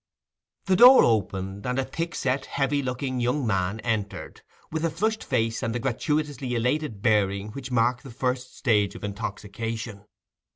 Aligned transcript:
The 0.65 0.75
door 0.75 1.03
opened, 1.03 1.67
and 1.67 1.77
a 1.77 1.85
thick 1.85 2.15
set, 2.15 2.47
heavy 2.47 2.81
looking 2.81 3.19
young 3.19 3.45
man 3.45 3.79
entered, 3.81 4.41
with 4.71 4.81
the 4.81 4.89
flushed 4.89 5.23
face 5.23 5.61
and 5.61 5.75
the 5.75 5.79
gratuitously 5.79 6.55
elated 6.55 7.03
bearing 7.03 7.49
which 7.49 7.69
mark 7.69 8.01
the 8.01 8.09
first 8.09 8.57
stage 8.57 8.95
of 8.95 9.03
intoxication. 9.03 10.05